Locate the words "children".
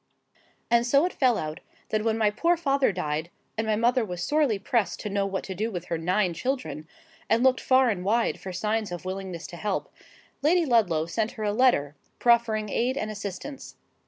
6.33-6.87